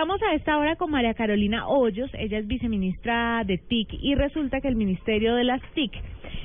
[0.00, 4.62] Estamos a esta hora con María Carolina Hoyos, ella es viceministra de TIC y resulta
[4.62, 5.92] que el Ministerio de las TIC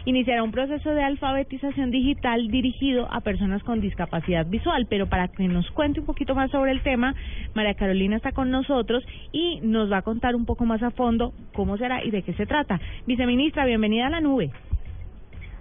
[0.04, 5.48] iniciará un proceso de alfabetización digital dirigido a personas con discapacidad visual, pero para que
[5.48, 7.16] nos cuente un poquito más sobre el tema,
[7.54, 11.32] María Carolina está con nosotros y nos va a contar un poco más a fondo
[11.54, 12.82] cómo será y de qué se trata.
[13.08, 14.52] Viceministra, bienvenida a la nube.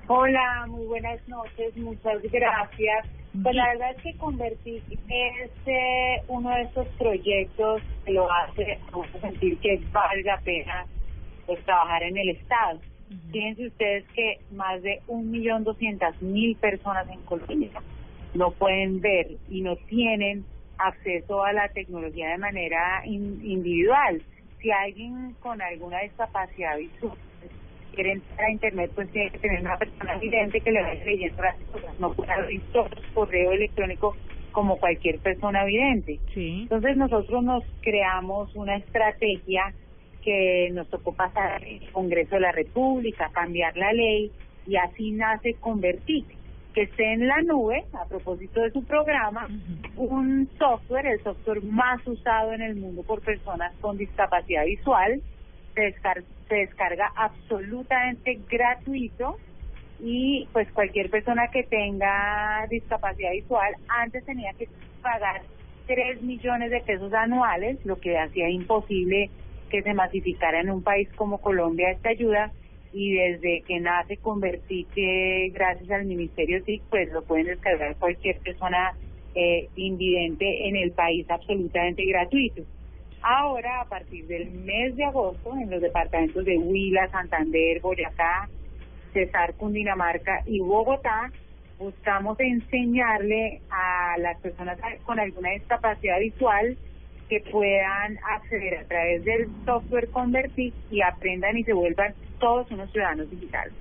[0.09, 3.24] Hola, muy buenas noches, muchas gracias.
[3.43, 8.79] Pues la verdad es que Convertir es eh, uno de esos proyectos que lo hace
[9.21, 10.87] sentir que valga pena
[11.45, 12.81] pues, trabajar en el Estado.
[13.33, 17.71] Fíjense ustedes que más de un millón doscientas mil personas en Colombia
[18.35, 20.45] no pueden ver y no tienen
[20.79, 24.23] acceso a la tecnología de manera individual.
[24.61, 27.19] Si alguien con alguna discapacidad visual
[27.95, 31.43] quiere entrar a internet, pues tiene que tener una persona evidente que le vaya leyendo
[31.43, 34.17] las cosas, no puede abrir todo correo electrónico
[34.53, 36.21] como cualquier persona vidente.
[36.33, 36.63] Sí.
[36.63, 39.75] Entonces nosotros nos creamos una estrategia
[40.23, 44.33] que nos tocó pasar el Congreso de la República, cambiar la ley
[44.67, 46.25] y así nace Convertir,
[46.73, 49.49] que esté en la nube, a propósito de su programa,
[49.97, 55.21] un software, el software más usado en el mundo por personas con discapacidad visual,
[55.75, 59.37] se descarga, se descarga absolutamente gratuito
[60.01, 64.69] y pues cualquier persona que tenga discapacidad visual antes tenía que
[65.03, 65.43] pagar
[65.87, 69.31] 3 millones de pesos anuales, lo que hacía imposible
[69.71, 72.53] que se masificara en un país como Colombia esta ayuda
[72.93, 78.39] y desde que nace convertí que gracias al Ministerio TIC pues lo pueden descargar cualquier
[78.39, 78.95] persona
[79.35, 82.63] eh, invidente en el país absolutamente gratuito.
[83.27, 88.51] Ahora, a partir del mes de agosto, en los departamentos de Huila, Santander, Boyacá,
[89.15, 91.31] Cesar, Cundinamarca y Bogotá,
[91.79, 96.77] buscamos enseñarle a las personas con alguna discapacidad visual
[97.31, 102.93] que puedan acceder a través del software Convertir y aprendan y se vuelvan todos unos
[102.93, 103.73] ciudadanos digitales.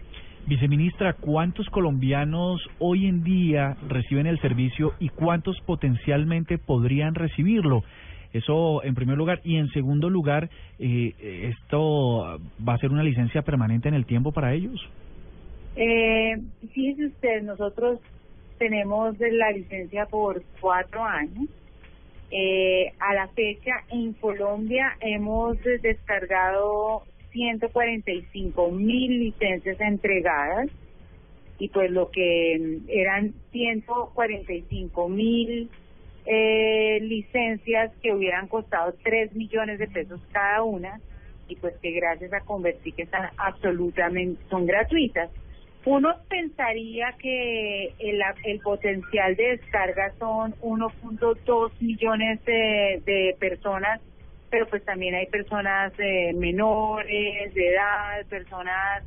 [0.48, 7.84] Viceministra, ¿cuántos colombianos hoy en día reciben el servicio y cuántos potencialmente podrían recibirlo?
[8.34, 9.40] Eso en primer lugar.
[9.44, 10.50] Y en segundo lugar,
[10.80, 11.14] eh,
[11.54, 14.80] ¿esto va a ser una licencia permanente en el tiempo para ellos?
[15.76, 16.38] Eh,
[16.74, 18.00] fíjese usted, nosotros
[18.58, 21.48] tenemos la licencia por cuatro años.
[22.32, 30.70] Eh, a la fecha, en Colombia hemos descargado 145 mil licencias entregadas
[31.60, 35.70] y pues lo que eran 145 mil
[36.26, 41.00] eh, licencias que hubieran costado 3 millones de pesos cada una
[41.48, 45.30] y pues que gracias a Convertir que están absolutamente, son gratuitas.
[45.86, 54.00] Uno pensaría que el, potencial de descarga son 1.2 millones de, de personas,
[54.50, 59.04] pero pues también hay personas eh, menores de edad, personas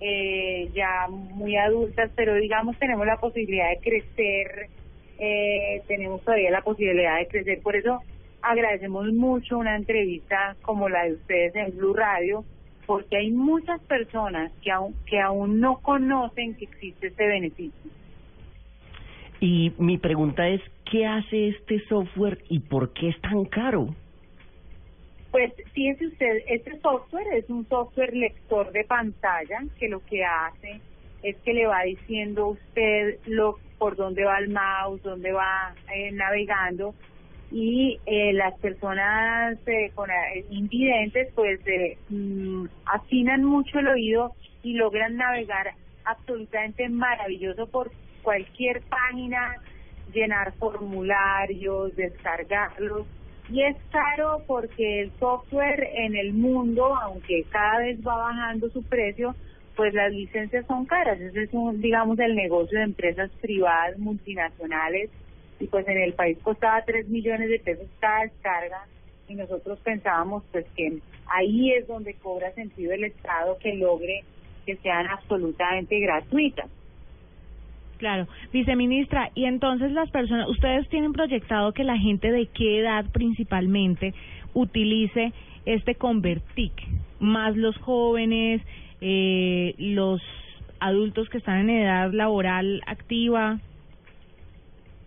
[0.00, 4.68] eh, ya muy adultas, pero digamos tenemos la posibilidad de crecer
[5.20, 7.60] eh, tenemos todavía la posibilidad de crecer.
[7.60, 8.00] Por eso
[8.42, 12.44] agradecemos mucho una entrevista como la de ustedes en Blue Radio,
[12.86, 17.90] porque hay muchas personas que aún, que aún no conocen que existe este beneficio.
[19.40, 20.60] Y mi pregunta es,
[20.90, 23.94] ¿qué hace este software y por qué es tan caro?
[25.30, 30.80] Pues fíjense usted, este software es un software lector de pantalla que lo que hace
[31.22, 36.12] es que le va diciendo usted lo por dónde va el mouse, dónde va eh,
[36.12, 36.94] navegando
[37.50, 41.60] y eh, las personas eh, con eh, invidentes pues
[42.08, 44.32] mm, afinan mucho el oído
[44.62, 47.90] y logran navegar absolutamente maravilloso por
[48.22, 49.56] cualquier página,
[50.12, 53.06] llenar formularios, descargarlos.
[53.48, 58.82] Y es caro porque el software en el mundo, aunque cada vez va bajando su
[58.84, 59.34] precio,
[59.80, 61.18] pues las licencias son caras.
[61.18, 65.08] Ese es, un, digamos, el negocio de empresas privadas multinacionales
[65.58, 68.84] y pues en el país costaba 3 millones de pesos cada descarga
[69.26, 70.98] y nosotros pensábamos pues que
[71.34, 74.22] ahí es donde cobra sentido el Estado que logre
[74.66, 76.68] que sean absolutamente gratuitas.
[77.96, 83.06] Claro, viceministra, y entonces las personas, ustedes tienen proyectado que la gente de qué edad
[83.12, 84.12] principalmente
[84.52, 85.32] utilice
[85.64, 86.74] este Convertic,
[87.18, 88.60] más los jóvenes,
[89.00, 90.20] eh, los
[90.80, 93.58] adultos que están en edad laboral activa?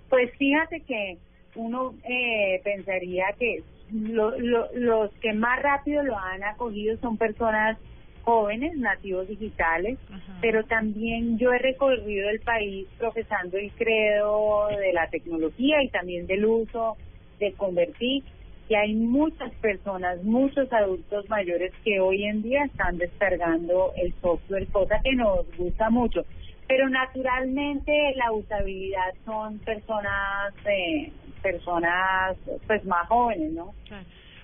[0.10, 1.18] Pues fíjate que
[1.56, 7.78] uno eh, pensaría que lo, lo, los que más rápido lo han acogido son personas
[8.24, 10.00] jóvenes, nativos digitales,
[10.40, 16.26] pero también yo he recorrido el país profesando el credo de la tecnología y también
[16.26, 16.96] del uso
[17.40, 18.24] de convertir
[18.70, 24.68] y hay muchas personas, muchos adultos mayores que hoy en día están descargando el software,
[24.68, 26.22] cosa que nos gusta mucho.
[26.68, 31.12] Pero naturalmente la usabilidad son personas, eh,
[31.42, 33.74] personas pues más jóvenes, ¿no?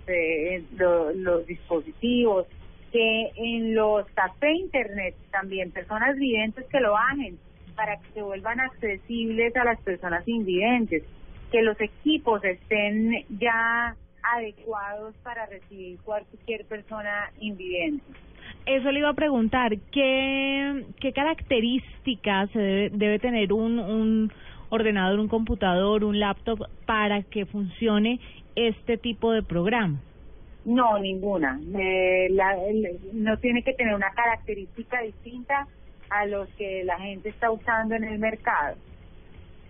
[0.06, 2.46] eh, los dispositivos,
[2.92, 7.38] que en los café internet también personas videntes que lo bajen
[7.74, 11.02] para que se vuelvan accesibles a las personas invidentes,
[11.50, 13.96] que los equipos estén ya
[14.36, 18.04] adecuados para recibir cualquier persona invidente.
[18.66, 24.32] Eso le iba a preguntar, ¿qué, qué características debe, debe tener un, un
[24.70, 28.20] ordenador, un computador, un laptop para que funcione
[28.56, 30.00] este tipo de programa?
[30.64, 31.60] No, ninguna.
[31.78, 35.66] Eh, la- el- no tiene que tener una característica distinta
[36.10, 38.76] a los que la gente está usando en el mercado.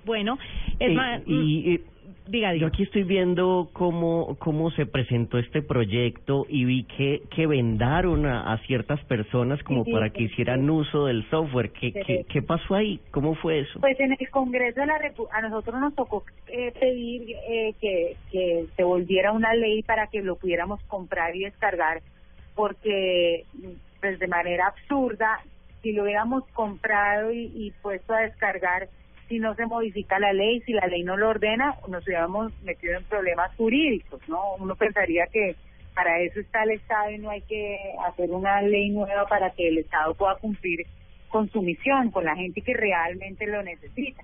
[0.05, 0.39] Bueno,
[0.79, 1.81] es Eh, más, y eh,
[2.27, 7.47] diga, yo aquí estoy viendo cómo cómo se presentó este proyecto y vi que que
[7.47, 10.71] vendaron a, a ciertas personas como Sí, para sí, que hicieran sí.
[10.71, 11.71] uso del software.
[11.73, 12.01] ¿Qué, Sí.
[12.07, 13.01] qué, qué pasó ahí?
[13.11, 13.81] ¿Cómo fue eso?
[13.81, 18.17] Pues en el Congreso de la Repu- a nosotros nos tocó eh, pedir eh, que,
[18.31, 22.01] que se volviera una ley para que lo pudiéramos comprar y descargar,
[22.55, 23.45] porque
[24.01, 25.41] pues de manera absurda,
[25.83, 28.89] si lo hubiéramos comprado y, y puesto a descargar,
[29.29, 32.99] si no se modifica la ley, si la ley no lo ordena, nos hubiéramos metido
[32.99, 34.55] en problemas jurídicos, ¿no?
[34.59, 35.57] Uno pensaría que
[35.95, 39.69] para eso está el Estado y no hay que hacer una ley nueva para que
[39.69, 40.87] el Estado pueda cumplir
[41.29, 44.23] con su misión, con la gente que realmente lo necesita.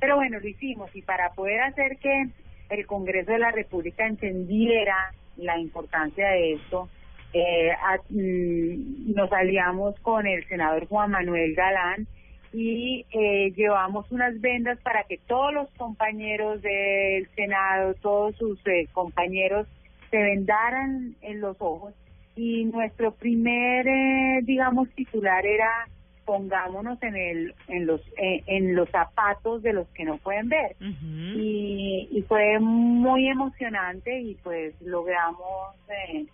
[0.00, 2.28] Pero bueno, lo hicimos y para poder hacer que
[2.70, 6.88] el Congreso de la República entendiera la importancia de esto,
[7.32, 7.72] eh,
[8.10, 12.06] mm, nos aliamos con el senador Juan Manuel Galán
[12.52, 18.88] y eh, llevamos unas vendas para que todos los compañeros del Senado, todos sus eh,
[18.92, 19.66] compañeros
[20.10, 21.94] se vendaran en los ojos.
[22.36, 25.88] Y nuestro primer, eh, digamos, titular era
[26.24, 30.76] pongámonos en el en los eh, en los zapatos de los que no pueden ver.
[30.80, 36.26] Y, y fue muy emocionante y pues logramos eh,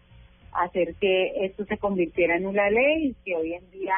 [0.52, 3.94] hacer que esto se convirtiera en una ley y que hoy en día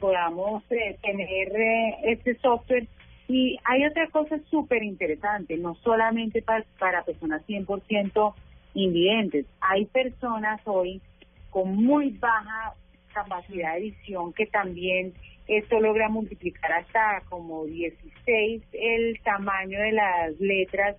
[0.00, 2.88] podamos eh, tener eh, este software.
[3.28, 8.34] Y hay otra cosa súper interesante, no solamente para, para personas 100%
[8.74, 11.00] invidentes, hay personas hoy
[11.50, 12.74] con muy baja
[13.12, 15.12] capacidad de visión que también
[15.48, 20.96] esto logra multiplicar hasta como 16 el tamaño de las letras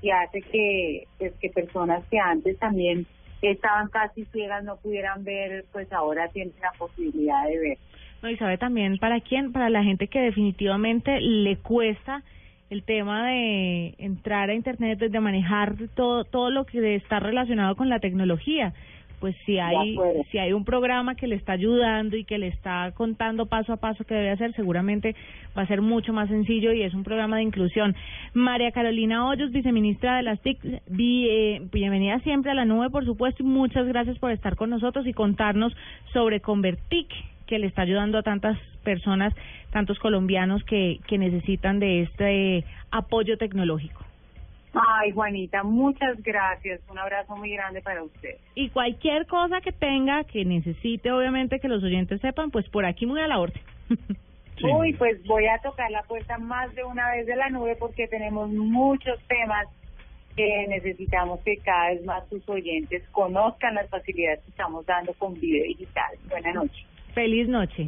[0.00, 3.06] y hace que pues que personas que antes también
[3.42, 7.78] estaban casi ciegas no pudieran ver pues ahora tienen la posibilidad de ver
[8.22, 12.22] No, y sabe también para quién, para la gente que definitivamente le cuesta
[12.70, 17.88] el tema de entrar a internet, de manejar todo todo lo que está relacionado con
[17.88, 18.74] la tecnología.
[19.20, 19.96] Pues si hay
[20.30, 23.76] si hay un programa que le está ayudando y que le está contando paso a
[23.76, 25.16] paso qué debe hacer, seguramente
[25.56, 27.96] va a ser mucho más sencillo y es un programa de inclusión.
[28.32, 33.42] María Carolina Hoyos, viceministra de las TIC, eh, bienvenida siempre a la nube, por supuesto,
[33.42, 35.76] y muchas gracias por estar con nosotros y contarnos
[36.12, 37.08] sobre Convertic,
[37.48, 39.34] que le está ayudando a tantas personas,
[39.72, 44.04] tantos colombianos que, que necesitan de este apoyo tecnológico.
[44.74, 46.80] Ay, Juanita, muchas gracias.
[46.88, 48.36] Un abrazo muy grande para usted.
[48.54, 53.06] Y cualquier cosa que tenga, que necesite, obviamente, que los oyentes sepan, pues por aquí
[53.06, 53.62] muy a la orden.
[54.58, 54.64] Sí.
[54.64, 58.08] Uy, pues voy a tocar la puerta más de una vez de la nube porque
[58.08, 59.68] tenemos muchos temas
[60.34, 65.34] que necesitamos que cada vez más sus oyentes conozcan las facilidades que estamos dando con
[65.34, 66.16] Video Digital.
[66.28, 66.86] Buenas noches.
[67.18, 67.84] Feliz noche.